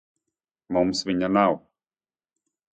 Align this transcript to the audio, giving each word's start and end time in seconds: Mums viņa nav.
Mums 0.77 1.05
viņa 1.11 1.31
nav. 1.39 1.55